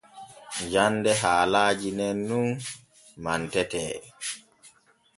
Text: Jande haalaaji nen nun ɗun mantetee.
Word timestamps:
Jande 0.71 1.11
haalaaji 1.21 1.89
nen 1.97 2.17
nun 2.27 2.47
ɗun 2.59 3.21
mantetee. 3.23 3.95